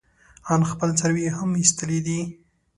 [0.53, 2.19] ان خپل څاروي يې هم ايستلي دي.